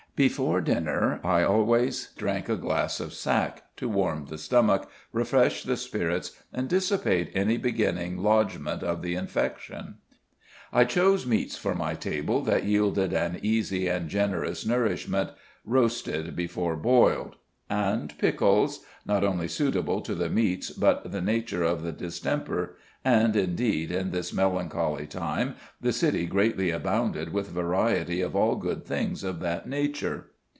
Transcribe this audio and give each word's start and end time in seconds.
Before 0.13 0.59
dinner 0.61 1.19
I 1.23 1.41
always 1.43 2.09
drank 2.15 2.47
a 2.49 2.55
glass 2.57 2.99
of 2.99 3.11
sack, 3.13 3.63
to 3.77 3.89
warm 3.89 4.25
the 4.25 4.37
stomach, 4.37 4.87
refresh 5.11 5.63
the 5.63 5.77
spirits, 5.77 6.33
and 6.53 6.67
dissipate 6.69 7.31
any 7.33 7.57
beginning 7.57 8.17
lodgement 8.17 8.83
of 8.83 9.01
the 9.01 9.15
infection. 9.15 9.95
I 10.71 10.83
chose 10.83 11.25
meats 11.25 11.57
for 11.57 11.73
my 11.73 11.95
table 11.95 12.43
that 12.43 12.65
yielded 12.65 13.13
an 13.13 13.39
easy 13.41 13.87
and 13.87 14.09
generous 14.09 14.63
nourishment, 14.65 15.29
roasted 15.65 16.35
before 16.35 16.75
boiled, 16.75 17.37
and 17.67 18.15
pickles, 18.19 18.81
not 19.05 19.23
only 19.23 19.47
suitable 19.47 20.01
to 20.01 20.13
the 20.13 20.29
meats 20.29 20.71
but 20.71 21.09
the 21.13 21.21
nature 21.21 21.63
of 21.63 21.81
the 21.83 21.93
distemper 21.93 22.75
(and, 23.03 23.35
indeed, 23.35 23.89
in 23.91 24.11
this 24.11 24.31
melancholy 24.33 25.07
time, 25.07 25.55
the 25.79 25.93
city 25.93 26.25
greatly 26.27 26.69
abounded 26.69 27.33
with 27.33 27.47
variety 27.49 28.21
of 28.21 28.35
all 28.35 28.55
good 28.57 28.85
things 28.85 29.23
of 29.23 29.39
that 29.39 29.67
nature). 29.67 30.27